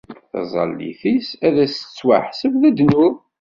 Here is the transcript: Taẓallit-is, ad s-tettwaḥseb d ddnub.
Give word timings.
Taẓallit-is, 0.31 1.27
ad 1.47 1.55
s-tettwaḥseb 1.71 2.53
d 2.63 2.63
ddnub. 2.71 3.15